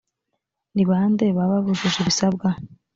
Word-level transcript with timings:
ni 0.73 0.83
ba 0.89 0.99
nde 1.11 1.25
baba 1.37 1.57
bujuje 1.65 1.97
ibisabwa 2.03 2.47